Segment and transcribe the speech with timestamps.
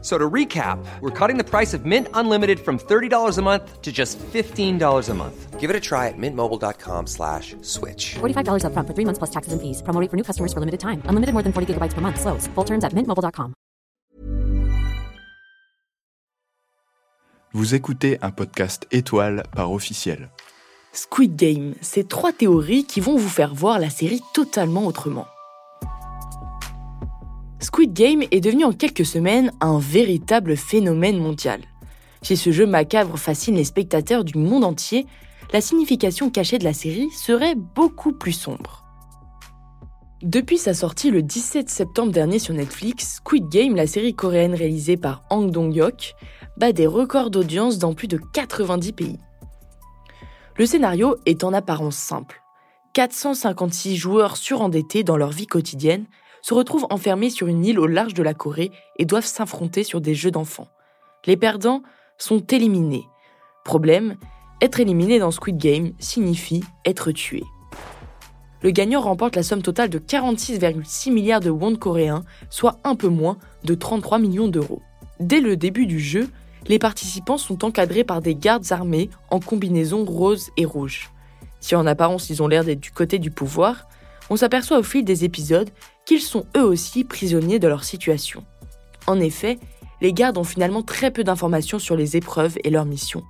[0.00, 3.90] So to recap, we're cutting the price of Mint Unlimited from $30 a month to
[3.90, 5.58] just $15 a month.
[5.58, 8.14] Give it a try at mintmobile.com slash switch.
[8.20, 9.82] $45 upfront for three months plus taxes and fees.
[9.82, 11.02] Promo rate for new customers for limited time.
[11.10, 12.20] Unlimited more than 40 gigabytes per month.
[12.20, 12.46] Slows.
[12.54, 13.54] Full terms at mintmobile.com.
[17.54, 20.30] Vous écoutez un podcast étoile par officiel.
[20.92, 25.26] Squid Game, c'est trois théories qui vont vous faire voir la série totalement autrement.
[27.78, 31.60] Squid Game est devenu en quelques semaines un véritable phénomène mondial.
[32.22, 35.06] Si ce jeu macabre fascine les spectateurs du monde entier,
[35.52, 38.84] la signification cachée de la série serait beaucoup plus sombre.
[40.22, 44.96] Depuis sa sortie le 17 septembre dernier sur Netflix, Squid Game, la série coréenne réalisée
[44.96, 46.16] par Hang Dong-hyuk,
[46.56, 49.18] bat des records d'audience dans plus de 90 pays.
[50.56, 52.42] Le scénario est en apparence simple.
[52.94, 56.06] 456 joueurs surendettés dans leur vie quotidienne
[56.42, 60.00] se retrouvent enfermés sur une île au large de la Corée et doivent s'affronter sur
[60.00, 60.68] des jeux d'enfants.
[61.26, 61.82] Les perdants
[62.16, 63.04] sont éliminés.
[63.64, 64.16] Problème,
[64.60, 67.44] être éliminé dans Squid Game signifie être tué.
[68.62, 73.08] Le gagnant remporte la somme totale de 46,6 milliards de won coréens, soit un peu
[73.08, 74.82] moins de 33 millions d'euros.
[75.20, 76.28] Dès le début du jeu,
[76.66, 81.10] les participants sont encadrés par des gardes armés en combinaison rose et rouge.
[81.60, 83.88] Si en apparence ils ont l'air d'être du côté du pouvoir,
[84.30, 85.70] on s'aperçoit au fil des épisodes
[86.04, 88.44] qu'ils sont eux aussi prisonniers de leur situation.
[89.06, 89.58] En effet,
[90.00, 93.24] les gardes ont finalement très peu d'informations sur les épreuves et leurs missions.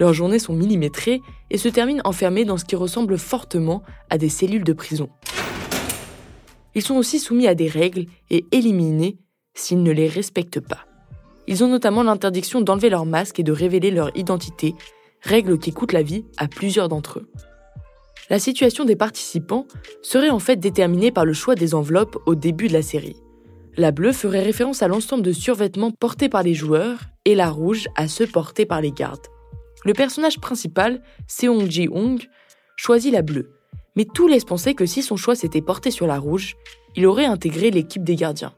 [0.00, 4.28] Leurs journées sont millimétrées et se terminent enfermés dans ce qui ressemble fortement à des
[4.28, 5.08] cellules de prison.
[6.74, 9.18] Ils sont aussi soumis à des règles et éliminés
[9.54, 10.86] s'ils ne les respectent pas.
[11.46, 14.74] Ils ont notamment l'interdiction d'enlever leur masque et de révéler leur identité,
[15.22, 17.30] règle qui coûte la vie à plusieurs d'entre eux.
[18.30, 19.66] La situation des participants
[20.00, 23.16] serait en fait déterminée par le choix des enveloppes au début de la série.
[23.76, 27.86] La bleue ferait référence à l'ensemble de survêtements portés par les joueurs et la rouge
[27.96, 29.26] à ceux portés par les gardes.
[29.84, 32.22] Le personnage principal, Seong Ji-hong,
[32.76, 33.50] choisit la bleue,
[33.94, 36.56] mais tout laisse penser que si son choix s'était porté sur la rouge,
[36.96, 38.54] il aurait intégré l'équipe des gardiens.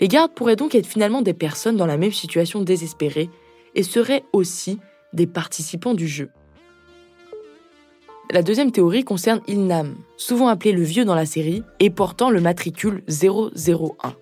[0.00, 3.30] Les gardes pourraient donc être finalement des personnes dans la même situation désespérée
[3.76, 4.80] et seraient aussi
[5.12, 6.30] des participants du jeu.
[8.32, 12.40] La deuxième théorie concerne Ilnam, souvent appelé le vieux dans la série et portant le
[12.40, 14.14] matricule 001.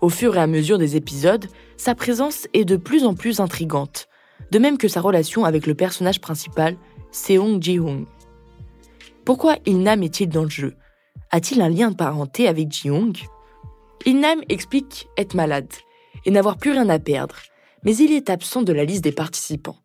[0.00, 1.46] Au fur et à mesure des épisodes,
[1.76, 4.08] sa présence est de plus en plus intrigante,
[4.50, 6.76] de même que sa relation avec le personnage principal,
[7.12, 8.06] Seong Ji-hong.
[9.24, 10.74] Pourquoi Ilnam est-il dans le jeu?
[11.30, 13.16] A-t-il un lien de parenté avec Ji-hong
[14.04, 15.72] Ilnam explique être malade
[16.24, 17.36] et n'avoir plus rien à perdre,
[17.84, 19.78] mais il est absent de la liste des participants.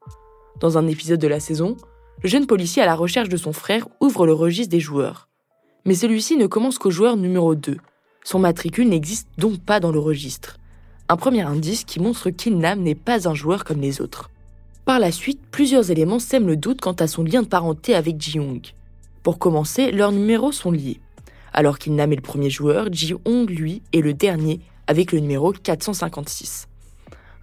[0.59, 1.77] Dans un épisode de la saison,
[2.23, 5.27] le jeune policier à la recherche de son frère ouvre le registre des joueurs.
[5.85, 7.77] Mais celui-ci ne commence qu'au joueur numéro 2.
[8.23, 10.57] Son matricule n'existe donc pas dans le registre.
[11.09, 14.29] Un premier indice qui montre qu'Ilnam n'est pas un joueur comme les autres.
[14.83, 18.19] Par la suite, plusieurs éléments sèment le doute quant à son lien de parenté avec
[18.19, 18.61] Ji-hong.
[19.21, 20.99] Pour commencer, leurs numéros sont liés.
[21.53, 26.67] Alors qu'Ilnam est le premier joueur, Ji-hong, lui, est le dernier avec le numéro 456.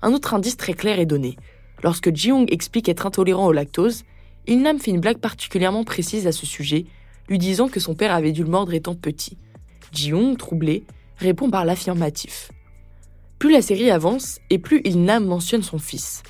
[0.03, 1.37] Un autre indice très clair est donné.
[1.83, 4.05] Lorsque Ji-hong explique être intolérant au lactose,
[4.47, 6.85] Ilnam fait une blague particulièrement précise à ce sujet,
[7.29, 9.39] lui disant que son père avait dû le mordre étant petit.
[9.93, 10.85] Ji-hong, troublé,
[11.17, 12.51] répond par l'affirmatif.
[13.39, 16.23] Plus la série avance, et plus Ilnam mentionne son fils.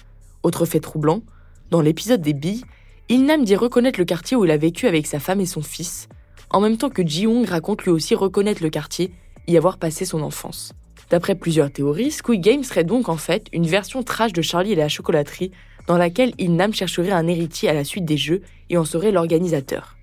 [0.42, 1.22] Autre fait troublant,
[1.70, 2.64] dans l'épisode des billes,
[3.08, 6.08] Ilnam dit reconnaître le quartier où il a vécu avec sa femme et son fils,
[6.50, 9.12] en même temps que Ji-hong raconte lui aussi reconnaître le quartier,
[9.46, 10.72] y avoir passé son enfance.
[11.10, 14.76] D'après plusieurs théories, Squid Game serait donc en fait une version trash de Charlie et
[14.76, 15.50] la chocolaterie
[15.86, 19.96] dans laquelle Ilnam chercherait un héritier à la suite des jeux et en serait l'organisateur.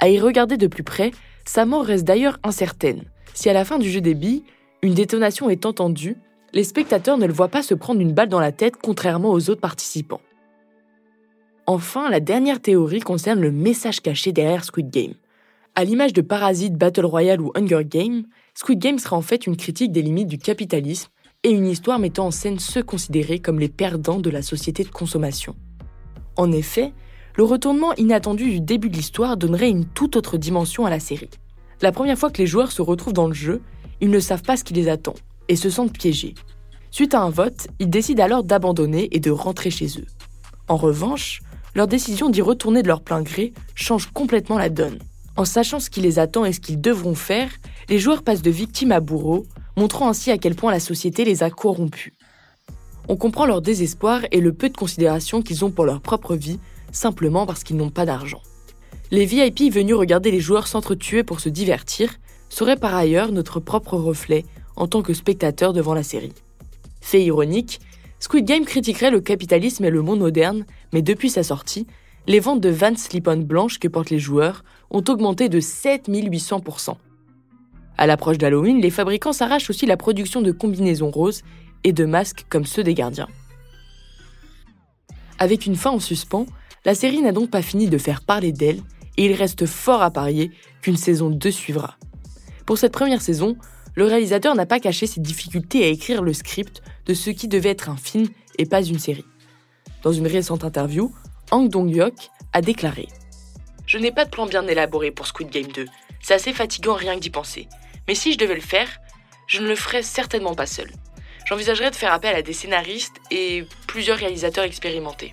[0.00, 1.10] À y regarder de plus près,
[1.44, 3.04] sa mort reste d'ailleurs incertaine.
[3.34, 4.44] Si à la fin du jeu des billes,
[4.82, 6.16] une détonation est entendue,
[6.52, 9.50] les spectateurs ne le voient pas se prendre une balle dans la tête contrairement aux
[9.50, 10.20] autres participants.
[11.66, 15.14] Enfin, la dernière théorie concerne le message caché derrière Squid Game.
[15.74, 18.24] À l'image de Parasite, Battle Royale ou Hunger Game,
[18.54, 21.10] Squid Game sera en fait une critique des limites du capitalisme
[21.44, 24.88] et une histoire mettant en scène ceux considérés comme les perdants de la société de
[24.88, 25.54] consommation.
[26.36, 26.92] En effet,
[27.36, 31.30] le retournement inattendu du début de l'histoire donnerait une toute autre dimension à la série.
[31.80, 33.62] La première fois que les joueurs se retrouvent dans le jeu,
[34.00, 35.14] ils ne savent pas ce qui les attend
[35.46, 36.34] et se sentent piégés.
[36.90, 40.06] Suite à un vote, ils décident alors d'abandonner et de rentrer chez eux.
[40.66, 41.40] En revanche,
[41.76, 44.98] leur décision d'y retourner de leur plein gré change complètement la donne.
[45.36, 47.50] En sachant ce qui les attend et ce qu'ils devront faire,
[47.88, 49.46] les joueurs passent de victimes à bourreaux,
[49.78, 52.12] montrant ainsi à quel point la société les a corrompus.
[53.08, 56.58] On comprend leur désespoir et le peu de considération qu'ils ont pour leur propre vie,
[56.92, 58.42] simplement parce qu'ils n'ont pas d'argent.
[59.10, 62.16] Les VIP venus regarder les joueurs s'entretuer pour se divertir
[62.48, 64.44] seraient par ailleurs notre propre reflet
[64.76, 66.34] en tant que spectateur devant la série.
[67.00, 67.80] Fait ironique,
[68.18, 71.86] Squid Game critiquerait le capitalisme et le monde moderne, mais depuis sa sortie,
[72.26, 76.96] les ventes de Vans slip-on blanches que portent les joueurs ont augmenté de 7800%.
[77.98, 81.42] À l'approche d'Halloween, les fabricants s'arrachent aussi la production de combinaisons roses
[81.82, 83.28] et de masques comme ceux des gardiens.
[85.40, 86.46] Avec une fin en suspens,
[86.84, 88.80] la série n'a donc pas fini de faire parler d'elle
[89.16, 91.96] et il reste fort à parier qu'une saison 2 suivra.
[92.66, 93.56] Pour cette première saison,
[93.96, 97.70] le réalisateur n'a pas caché ses difficultés à écrire le script de ce qui devait
[97.70, 98.28] être un film
[98.58, 99.24] et pas une série.
[100.04, 101.12] Dans une récente interview,
[101.50, 102.14] Hang Dong-hyuk
[102.52, 103.08] a déclaré
[103.86, 105.86] Je n'ai pas de plan bien élaboré pour Squid Game 2.
[106.20, 107.68] C'est assez fatigant rien que d'y penser.
[108.08, 108.88] Mais si je devais le faire,
[109.46, 110.90] je ne le ferais certainement pas seul.
[111.46, 115.30] J'envisagerais de faire appel à des scénaristes et plusieurs réalisateurs expérimentés.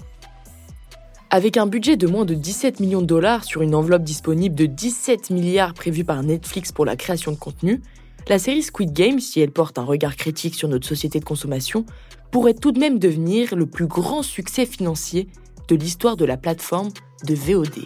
[1.29, 4.65] Avec un budget de moins de 17 millions de dollars sur une enveloppe disponible de
[4.65, 7.81] 17 milliards prévue par Netflix pour la création de contenu,
[8.27, 11.85] la série Squid Game, si elle porte un regard critique sur notre société de consommation,
[12.31, 15.27] pourrait tout de même devenir le plus grand succès financier
[15.67, 16.89] de l'histoire de la plateforme
[17.25, 17.85] de VOD.